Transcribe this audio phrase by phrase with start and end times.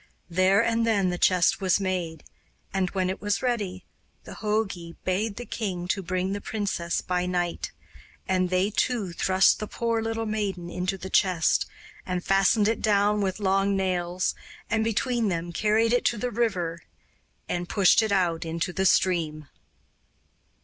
[0.31, 2.23] There and then the chest was made,
[2.73, 3.85] and, when it was ready,
[4.23, 7.71] the jogi bade the king to bring the princess by night;
[8.27, 11.67] and they two thrust the poor little maiden into the chest
[12.03, 14.33] and fastened it down with long nails,
[14.71, 16.81] and between them carried it to the river
[17.47, 19.49] and pushed it out into the stream.